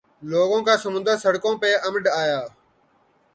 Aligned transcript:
لوگوں 0.31 0.61
کا 0.67 0.73
سمندر 0.83 1.15
سڑکوں 1.23 1.55
پہ 1.61 1.69
امڈآیا۔ 1.87 2.39